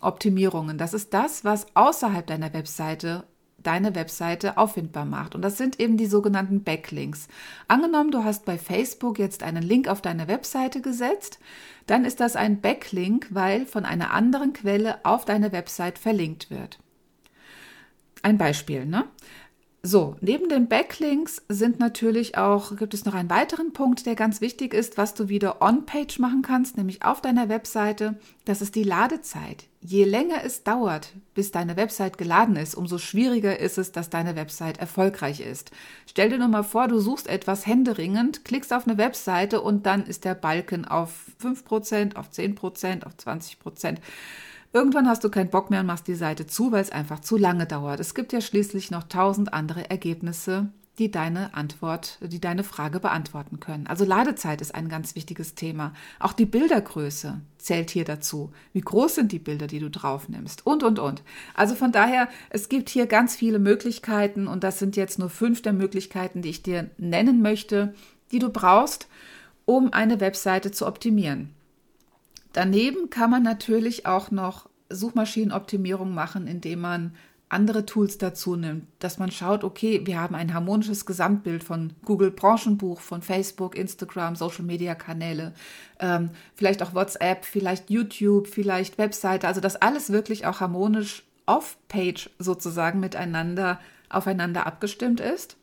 Optimierungen. 0.00 0.78
Das 0.78 0.94
ist 0.94 1.12
das, 1.12 1.44
was 1.44 1.66
außerhalb 1.74 2.24
deiner 2.24 2.52
Webseite 2.52 3.24
deine 3.62 3.94
Webseite 3.94 4.56
auffindbar 4.56 5.04
macht. 5.04 5.34
Und 5.34 5.42
das 5.42 5.56
sind 5.58 5.80
eben 5.80 5.96
die 5.96 6.06
sogenannten 6.06 6.62
Backlinks. 6.62 7.28
Angenommen, 7.68 8.10
du 8.10 8.24
hast 8.24 8.44
bei 8.44 8.58
Facebook 8.58 9.18
jetzt 9.18 9.42
einen 9.42 9.62
Link 9.62 9.88
auf 9.88 10.00
deine 10.02 10.28
Webseite 10.28 10.80
gesetzt, 10.80 11.38
dann 11.86 12.04
ist 12.04 12.20
das 12.20 12.36
ein 12.36 12.60
Backlink, 12.60 13.28
weil 13.30 13.66
von 13.66 13.84
einer 13.84 14.12
anderen 14.12 14.52
Quelle 14.52 15.04
auf 15.04 15.24
deine 15.24 15.52
Website 15.52 15.98
verlinkt 15.98 16.50
wird. 16.50 16.78
Ein 18.22 18.38
Beispiel, 18.38 18.84
ne? 18.84 19.04
So, 19.82 20.14
neben 20.20 20.50
den 20.50 20.68
Backlinks 20.68 21.40
sind 21.48 21.80
natürlich 21.80 22.36
auch, 22.36 22.76
gibt 22.76 22.92
es 22.92 23.06
noch 23.06 23.14
einen 23.14 23.30
weiteren 23.30 23.72
Punkt, 23.72 24.04
der 24.04 24.14
ganz 24.14 24.42
wichtig 24.42 24.74
ist, 24.74 24.98
was 24.98 25.14
du 25.14 25.30
wieder 25.30 25.62
on-page 25.62 26.18
machen 26.18 26.42
kannst, 26.42 26.76
nämlich 26.76 27.02
auf 27.02 27.22
deiner 27.22 27.48
Webseite. 27.48 28.18
Das 28.44 28.60
ist 28.60 28.74
die 28.74 28.82
Ladezeit. 28.82 29.64
Je 29.80 30.04
länger 30.04 30.44
es 30.44 30.64
dauert, 30.64 31.14
bis 31.32 31.50
deine 31.50 31.78
Website 31.78 32.18
geladen 32.18 32.56
ist, 32.56 32.74
umso 32.74 32.98
schwieriger 32.98 33.58
ist 33.58 33.78
es, 33.78 33.90
dass 33.90 34.10
deine 34.10 34.36
Website 34.36 34.76
erfolgreich 34.76 35.40
ist. 35.40 35.70
Stell 36.06 36.28
dir 36.28 36.36
nur 36.36 36.48
mal 36.48 36.62
vor, 36.62 36.86
du 36.86 37.00
suchst 37.00 37.26
etwas 37.26 37.66
händeringend, 37.66 38.44
klickst 38.44 38.74
auf 38.74 38.86
eine 38.86 38.98
Webseite 38.98 39.62
und 39.62 39.86
dann 39.86 40.04
ist 40.04 40.26
der 40.26 40.34
Balken 40.34 40.84
auf 40.84 41.14
5%, 41.42 42.16
auf 42.16 42.28
10%, 42.28 43.06
auf 43.06 43.14
20%. 43.14 43.96
Irgendwann 44.72 45.08
hast 45.08 45.24
du 45.24 45.30
keinen 45.30 45.50
Bock 45.50 45.70
mehr 45.70 45.80
und 45.80 45.86
machst 45.86 46.06
die 46.06 46.14
Seite 46.14 46.46
zu, 46.46 46.70
weil 46.70 46.82
es 46.82 46.92
einfach 46.92 47.20
zu 47.20 47.36
lange 47.36 47.66
dauert. 47.66 47.98
Es 47.98 48.14
gibt 48.14 48.32
ja 48.32 48.40
schließlich 48.40 48.92
noch 48.92 49.02
tausend 49.02 49.52
andere 49.52 49.90
Ergebnisse, 49.90 50.68
die 51.00 51.10
deine 51.10 51.54
Antwort, 51.54 52.18
die 52.20 52.40
deine 52.40 52.62
Frage 52.62 53.00
beantworten 53.00 53.58
können. 53.58 53.88
Also 53.88 54.04
Ladezeit 54.04 54.60
ist 54.60 54.74
ein 54.74 54.88
ganz 54.88 55.16
wichtiges 55.16 55.56
Thema. 55.56 55.92
Auch 56.20 56.34
die 56.34 56.44
Bildergröße 56.44 57.40
zählt 57.58 57.90
hier 57.90 58.04
dazu. 58.04 58.52
Wie 58.72 58.82
groß 58.82 59.16
sind 59.16 59.32
die 59.32 59.38
Bilder, 59.40 59.66
die 59.66 59.80
du 59.80 59.90
drauf 59.90 60.28
nimmst? 60.28 60.66
Und, 60.66 60.84
und, 60.84 61.00
und. 61.00 61.22
Also 61.54 61.74
von 61.74 61.90
daher, 61.90 62.28
es 62.50 62.68
gibt 62.68 62.90
hier 62.90 63.06
ganz 63.06 63.34
viele 63.34 63.58
Möglichkeiten 63.58 64.46
und 64.46 64.62
das 64.62 64.78
sind 64.78 64.94
jetzt 64.94 65.18
nur 65.18 65.30
fünf 65.30 65.62
der 65.62 65.72
Möglichkeiten, 65.72 66.42
die 66.42 66.50
ich 66.50 66.62
dir 66.62 66.90
nennen 66.96 67.42
möchte, 67.42 67.94
die 68.30 68.38
du 68.38 68.50
brauchst, 68.50 69.08
um 69.64 69.92
eine 69.92 70.20
Webseite 70.20 70.70
zu 70.70 70.86
optimieren. 70.86 71.50
Daneben 72.52 73.10
kann 73.10 73.30
man 73.30 73.42
natürlich 73.42 74.06
auch 74.06 74.30
noch 74.30 74.68
Suchmaschinenoptimierung 74.88 76.12
machen, 76.12 76.46
indem 76.46 76.80
man 76.80 77.14
andere 77.48 77.84
Tools 77.84 78.16
dazu 78.16 78.54
nimmt, 78.54 78.86
dass 79.00 79.18
man 79.18 79.32
schaut, 79.32 79.64
okay, 79.64 80.02
wir 80.04 80.20
haben 80.20 80.36
ein 80.36 80.54
harmonisches 80.54 81.04
Gesamtbild 81.04 81.64
von 81.64 81.92
Google 82.04 82.30
Branchenbuch, 82.30 83.00
von 83.00 83.22
Facebook, 83.22 83.76
Instagram, 83.76 84.36
Social 84.36 84.64
Media 84.64 84.94
Kanäle, 84.94 85.52
ähm, 85.98 86.30
vielleicht 86.54 86.80
auch 86.82 86.94
WhatsApp, 86.94 87.44
vielleicht 87.44 87.90
YouTube, 87.90 88.46
vielleicht 88.46 88.98
Webseite, 88.98 89.48
also 89.48 89.60
dass 89.60 89.76
alles 89.76 90.10
wirklich 90.10 90.46
auch 90.46 90.60
harmonisch 90.60 91.24
off-page 91.46 92.30
sozusagen 92.38 93.00
miteinander 93.00 93.80
aufeinander 94.08 94.66
abgestimmt 94.66 95.20
ist. 95.20 95.56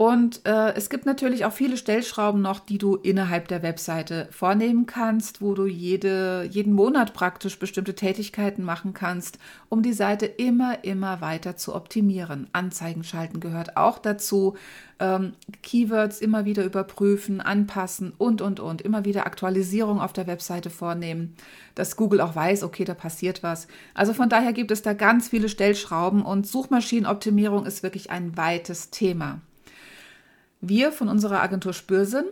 Und 0.00 0.46
äh, 0.46 0.72
es 0.76 0.88
gibt 0.88 1.04
natürlich 1.04 1.44
auch 1.44 1.52
viele 1.52 1.76
Stellschrauben 1.76 2.40
noch, 2.40 2.60
die 2.60 2.78
du 2.78 2.96
innerhalb 2.96 3.48
der 3.48 3.62
Webseite 3.62 4.28
vornehmen 4.30 4.86
kannst, 4.86 5.42
wo 5.42 5.52
du 5.52 5.66
jede, 5.66 6.48
jeden 6.50 6.72
Monat 6.72 7.12
praktisch 7.12 7.58
bestimmte 7.58 7.94
Tätigkeiten 7.94 8.62
machen 8.64 8.94
kannst, 8.94 9.38
um 9.68 9.82
die 9.82 9.92
Seite 9.92 10.24
immer, 10.24 10.84
immer 10.84 11.20
weiter 11.20 11.58
zu 11.58 11.74
optimieren. 11.74 12.48
Anzeigen 12.54 13.04
schalten 13.04 13.40
gehört 13.40 13.76
auch 13.76 13.98
dazu. 13.98 14.56
Ähm, 15.00 15.34
Keywords 15.62 16.22
immer 16.22 16.46
wieder 16.46 16.64
überprüfen, 16.64 17.42
anpassen 17.42 18.14
und, 18.16 18.40
und, 18.40 18.58
und. 18.58 18.80
Immer 18.80 19.04
wieder 19.04 19.26
Aktualisierung 19.26 20.00
auf 20.00 20.14
der 20.14 20.26
Webseite 20.26 20.70
vornehmen, 20.70 21.36
dass 21.74 21.96
Google 21.96 22.22
auch 22.22 22.34
weiß, 22.34 22.62
okay, 22.62 22.86
da 22.86 22.94
passiert 22.94 23.42
was. 23.42 23.68
Also 23.92 24.14
von 24.14 24.30
daher 24.30 24.54
gibt 24.54 24.70
es 24.70 24.80
da 24.80 24.94
ganz 24.94 25.28
viele 25.28 25.50
Stellschrauben 25.50 26.22
und 26.22 26.46
Suchmaschinenoptimierung 26.46 27.66
ist 27.66 27.82
wirklich 27.82 28.10
ein 28.10 28.34
weites 28.38 28.88
Thema. 28.88 29.42
Wir 30.60 30.92
von 30.92 31.08
unserer 31.08 31.42
Agentur 31.42 31.72
Spürsinn 31.72 32.24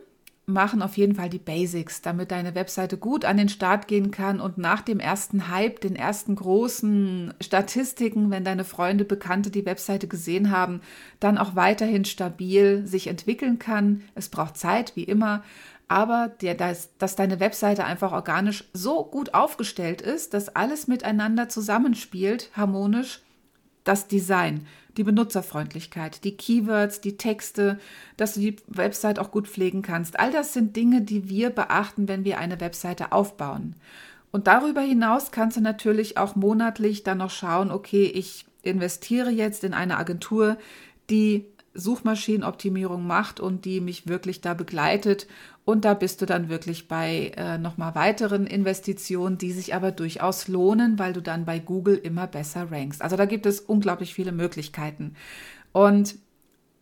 machen 0.49 0.81
auf 0.81 0.97
jeden 0.97 1.15
Fall 1.15 1.29
die 1.29 1.39
Basics, 1.39 2.01
damit 2.01 2.31
deine 2.31 2.55
Webseite 2.55 2.97
gut 2.97 3.27
an 3.27 3.37
den 3.37 3.51
Start 3.51 3.87
gehen 3.87 4.11
kann 4.11 4.41
und 4.41 4.57
nach 4.57 4.81
dem 4.81 4.99
ersten 4.99 5.49
Hype, 5.49 5.81
den 5.81 5.95
ersten 5.95 6.37
großen 6.37 7.35
Statistiken, 7.41 8.31
wenn 8.31 8.45
deine 8.45 8.65
Freunde, 8.65 9.05
Bekannte 9.05 9.51
die 9.51 9.67
Webseite 9.67 10.09
gesehen 10.09 10.51
haben, 10.51 10.81
dann 11.21 11.37
auch 11.37 11.55
weiterhin 11.55 12.07
stabil 12.07 12.87
sich 12.87 13.09
entwickeln 13.09 13.59
kann. 13.59 14.03
Es 14.15 14.31
braucht 14.31 14.57
Zeit, 14.57 14.97
wie 14.97 15.05
immer, 15.05 15.43
aber 15.87 16.31
der, 16.41 16.55
dass, 16.55 16.97
dass 16.97 17.15
deine 17.15 17.41
Webseite 17.41 17.85
einfach 17.85 18.13
organisch 18.13 18.65
so 18.73 19.05
gut 19.05 19.35
aufgestellt 19.35 20.01
ist, 20.01 20.33
dass 20.33 20.55
alles 20.55 20.87
miteinander 20.87 21.51
zusammenspielt, 21.51 22.51
harmonisch, 22.55 23.21
das 23.85 24.07
Design, 24.07 24.67
die 24.99 25.05
Benutzerfreundlichkeit, 25.05 26.25
die 26.25 26.37
Keywords, 26.37 27.01
die 27.01 27.17
Texte, 27.17 27.79
dass 28.17 28.35
du 28.35 28.41
die 28.41 28.57
Website 28.67 29.19
auch 29.19 29.31
gut 29.31 29.49
pflegen 29.49 29.83
kannst. 29.83 30.19
All 30.21 30.33
das 30.33 30.53
sind 30.53 30.77
Dinge, 30.77 31.03
die 31.03 31.29
wir 31.29 31.51
beachten, 31.51 32.09
wenn 32.09 32.25
wir 32.25 32.39
eine 32.39 32.61
Webseite 32.61 33.13
aufbauen. 33.13 33.77
Und 34.31 34.47
darüber 34.47 34.83
hinaus 34.83 35.31
kannst 35.31 35.57
du 35.57 35.61
natürlich 35.61 36.19
auch 36.19 36.37
monatlich 36.37 37.03
dann 37.03 37.19
noch 37.19 37.31
schauen, 37.31 37.71
okay, 37.71 38.05
ich 38.05 38.45
investiere 38.63 39.31
jetzt 39.31 39.65
in 39.65 39.73
eine 39.73 39.97
Agentur, 39.97 40.59
die 41.09 41.47
Suchmaschinenoptimierung 41.75 43.07
macht 43.07 43.41
und 43.41 43.65
die 43.65 43.81
mich 43.81 44.09
wirklich 44.09 44.41
da 44.41 44.55
begleitet. 44.55 45.27
Und 45.69 45.85
da 45.85 45.93
bist 45.93 46.23
du 46.23 46.25
dann 46.25 46.49
wirklich 46.49 46.89
bei 46.89 47.33
äh, 47.37 47.59
nochmal 47.59 47.95
weiteren 47.95 48.47
Investitionen, 48.47 49.37
die 49.37 49.53
sich 49.53 49.75
aber 49.75 49.93
durchaus 49.93 50.49
lohnen, 50.49 50.99
weil 50.99 51.13
du 51.13 51.21
dann 51.21 51.45
bei 51.45 51.59
Google 51.59 51.97
immer 51.97 52.27
besser 52.27 52.73
rankst. 52.73 53.03
Also 53.03 53.17
da 53.17 53.27
gibt 53.27 53.45
es 53.45 53.61
unglaublich 53.61 54.15
viele 54.15 54.33
Möglichkeiten. 54.33 55.13
Und 55.73 56.15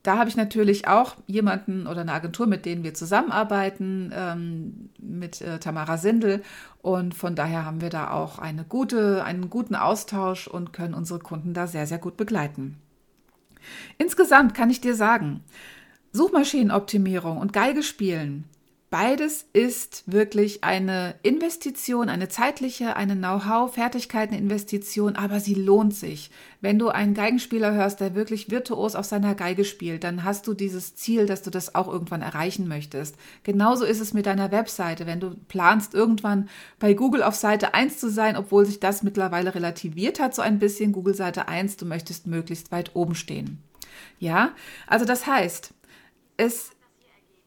da 0.04 0.18
habe 0.18 0.30
ich 0.30 0.36
natürlich 0.36 0.86
auch 0.86 1.16
jemanden 1.26 1.88
oder 1.88 2.02
eine 2.02 2.12
Agentur, 2.12 2.46
mit 2.46 2.64
denen 2.64 2.84
wir 2.84 2.94
zusammenarbeiten, 2.94 4.12
ähm, 4.14 4.90
mit 5.00 5.40
äh, 5.40 5.58
Tamara 5.58 5.98
Sindel. 5.98 6.44
Und 6.80 7.12
von 7.12 7.34
daher 7.34 7.64
haben 7.64 7.80
wir 7.80 7.90
da 7.90 8.12
auch 8.12 8.38
eine 8.38 8.62
gute, 8.62 9.24
einen 9.24 9.50
guten 9.50 9.74
Austausch 9.74 10.46
und 10.46 10.72
können 10.72 10.94
unsere 10.94 11.18
Kunden 11.18 11.54
da 11.54 11.66
sehr, 11.66 11.88
sehr 11.88 11.98
gut 11.98 12.16
begleiten. 12.16 12.76
Insgesamt 13.98 14.54
kann 14.54 14.70
ich 14.70 14.80
dir 14.80 14.94
sagen, 14.94 15.42
Suchmaschinenoptimierung 16.12 17.38
und 17.38 17.52
Geige 17.52 17.82
spielen 17.82 18.44
Beides 18.98 19.44
ist 19.52 20.04
wirklich 20.06 20.64
eine 20.64 21.16
Investition, 21.22 22.08
eine 22.08 22.30
zeitliche, 22.30 22.96
eine 22.96 23.14
Know-how, 23.14 23.74
Fertigkeiten-Investition, 23.74 25.16
aber 25.16 25.38
sie 25.38 25.52
lohnt 25.52 25.94
sich. 25.94 26.30
Wenn 26.62 26.78
du 26.78 26.88
einen 26.88 27.12
Geigenspieler 27.12 27.74
hörst, 27.74 28.00
der 28.00 28.14
wirklich 28.14 28.50
virtuos 28.50 28.94
auf 28.94 29.04
seiner 29.04 29.34
Geige 29.34 29.66
spielt, 29.66 30.02
dann 30.02 30.24
hast 30.24 30.46
du 30.46 30.54
dieses 30.54 30.94
Ziel, 30.94 31.26
dass 31.26 31.42
du 31.42 31.50
das 31.50 31.74
auch 31.74 31.88
irgendwann 31.88 32.22
erreichen 32.22 32.68
möchtest. 32.68 33.16
Genauso 33.42 33.84
ist 33.84 34.00
es 34.00 34.14
mit 34.14 34.24
deiner 34.24 34.50
Webseite. 34.50 35.04
Wenn 35.04 35.20
du 35.20 35.34
planst, 35.46 35.92
irgendwann 35.92 36.48
bei 36.78 36.94
Google 36.94 37.22
auf 37.22 37.34
Seite 37.34 37.74
1 37.74 37.98
zu 37.98 38.08
sein, 38.08 38.34
obwohl 38.34 38.64
sich 38.64 38.80
das 38.80 39.02
mittlerweile 39.02 39.54
relativiert 39.54 40.20
hat, 40.20 40.34
so 40.34 40.40
ein 40.40 40.58
bisschen 40.58 40.92
Google 40.92 41.14
Seite 41.14 41.48
1, 41.48 41.76
du 41.76 41.84
möchtest 41.84 42.26
möglichst 42.26 42.72
weit 42.72 42.96
oben 42.96 43.14
stehen. 43.14 43.62
Ja, 44.18 44.52
also 44.86 45.04
das 45.04 45.26
heißt, 45.26 45.74
es 46.38 46.70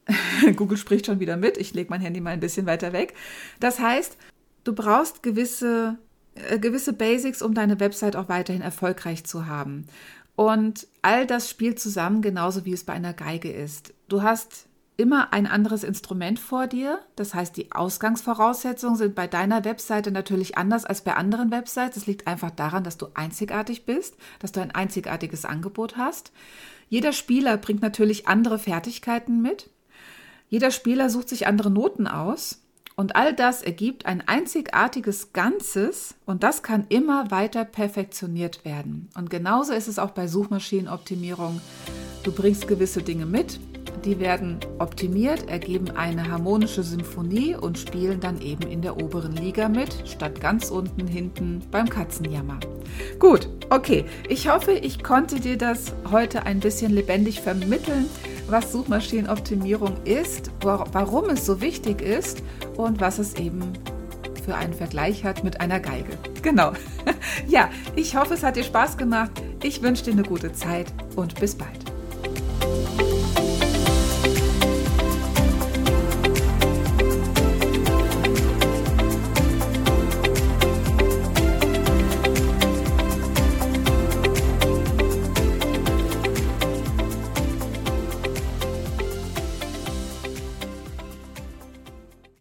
Google 0.56 0.78
spricht 0.78 1.06
schon 1.06 1.20
wieder 1.20 1.38
mit. 1.38 1.58
Ich 1.58 1.74
lege 1.74 1.90
mein 1.90 2.02
Handy 2.02 2.22
mal 2.22 2.32
ein 2.32 2.40
bisschen 2.40 2.66
weiter 2.66 2.94
weg. 2.94 3.14
Das 3.60 3.80
heißt, 3.80 4.18
du 4.64 4.74
brauchst 4.74 5.24
gewisse, 5.24 5.98
äh, 6.36 6.60
gewisse 6.60 6.94
Basics, 6.94 7.42
um 7.42 7.54
deine 7.54 7.80
Website 7.80 8.16
auch 8.16 8.30
weiterhin 8.30 8.62
erfolgreich 8.62 9.24
zu 9.24 9.48
haben. 9.48 9.86
Und 10.36 10.88
all 11.02 11.28
das 11.28 11.50
spielt 11.50 11.80
zusammen, 11.80 12.22
genauso 12.22 12.66
wie 12.66 12.74
es 12.74 12.86
bei 12.86 12.94
einer 12.94 13.14
Geige 13.14 13.52
ist. 13.52 13.94
Du 14.08 14.22
hast 14.22 14.70
immer 15.00 15.32
ein 15.32 15.48
anderes 15.48 15.84
Instrument 15.86 16.40
vor 16.40 16.68
dir. 16.68 17.00
Das 17.16 17.34
heißt, 17.34 17.56
die 17.56 17.72
Ausgangsvoraussetzungen 17.72 18.98
sind 18.98 19.16
bei 19.16 19.28
deiner 19.28 19.64
Webseite 19.64 20.12
natürlich 20.12 20.58
anders 20.58 20.84
als 20.84 21.02
bei 21.02 21.14
anderen 21.14 21.52
Websites. 21.52 21.96
Das 21.96 22.06
liegt 22.06 22.28
einfach 22.28 22.52
daran, 22.52 22.84
dass 22.84 22.98
du 22.98 23.08
einzigartig 23.14 23.86
bist, 23.86 24.16
dass 24.40 24.52
du 24.52 24.62
ein 24.62 24.72
einzigartiges 24.72 25.46
Angebot 25.46 25.96
hast. 25.96 26.34
Jeder 26.90 27.14
Spieler 27.14 27.56
bringt 27.58 27.82
natürlich 27.82 28.28
andere 28.28 28.60
Fertigkeiten 28.60 29.42
mit. 29.42 29.70
Jeder 30.50 30.72
Spieler 30.72 31.12
sucht 31.12 31.30
sich 31.30 31.46
andere 31.46 31.70
Noten 31.70 32.08
aus 32.08 32.62
und 32.96 33.16
all 33.16 33.36
das 33.36 33.62
ergibt 33.62 34.08
ein 34.08 34.28
einzigartiges 34.28 35.32
Ganzes 35.32 36.16
und 36.26 36.42
das 36.42 36.64
kann 36.64 36.88
immer 36.90 37.30
weiter 37.30 37.66
perfektioniert 37.66 38.66
werden. 38.66 39.10
Und 39.16 39.30
genauso 39.30 39.74
ist 39.74 39.88
es 39.88 40.00
auch 40.00 40.10
bei 40.10 40.28
Suchmaschinenoptimierung. 40.28 41.62
Du 42.24 42.32
bringst 42.32 42.68
gewisse 42.68 43.04
Dinge 43.04 43.28
mit, 43.28 43.60
die 44.06 44.20
werden 44.20 44.60
optimiert, 44.80 45.48
ergeben 45.50 45.92
eine 45.92 46.32
harmonische 46.32 46.84
Symphonie 46.84 47.56
und 47.56 47.78
spielen 47.78 48.20
dann 48.20 48.42
eben 48.42 48.64
in 48.64 48.82
der 48.82 48.98
oberen 48.98 49.36
Liga 49.36 49.70
mit, 49.70 49.96
statt 50.06 50.42
ganz 50.42 50.72
unten 50.72 51.06
hinten 51.06 51.62
beim 51.70 51.88
Katzenjammer. 51.88 52.60
Gut, 53.20 53.50
okay. 53.70 54.06
Ich 54.30 54.50
hoffe, 54.50 54.72
ich 54.72 55.04
konnte 55.04 55.40
dir 55.40 55.58
das 55.58 55.94
heute 56.10 56.44
ein 56.46 56.60
bisschen 56.60 56.92
lebendig 56.92 57.42
vermitteln 57.42 58.06
was 58.52 58.72
Suchmaschinenoptimierung 58.72 60.04
ist, 60.06 60.52
warum 60.62 61.30
es 61.30 61.46
so 61.46 61.62
wichtig 61.62 62.02
ist 62.02 62.44
und 62.78 63.00
was 63.00 63.20
es 63.20 63.36
eben 63.36 63.74
für 64.46 64.56
einen 64.56 64.74
Vergleich 64.74 65.24
hat 65.24 65.44
mit 65.44 65.62
einer 65.62 65.80
Geige. 65.80 66.18
Genau. 66.42 66.74
Ja, 67.48 67.70
ich 67.96 68.16
hoffe, 68.16 68.36
es 68.36 68.44
hat 68.44 68.56
dir 68.56 68.64
Spaß 68.64 68.98
gemacht. 68.98 69.32
Ich 69.64 69.82
wünsche 69.82 70.04
dir 70.04 70.14
eine 70.14 70.24
gute 70.24 70.54
Zeit 70.54 70.88
und 71.16 71.40
bis 71.40 71.56
bald. 71.56 71.79